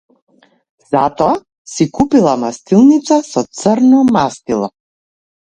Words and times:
Затоа 0.93 1.35
си 1.73 1.85
купила 1.99 2.35
мастилница 2.45 3.15
со 3.31 3.41
црно 3.61 3.99
мастило. 4.17 4.73